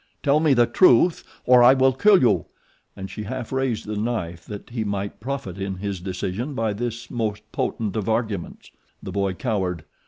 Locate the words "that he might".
4.45-5.19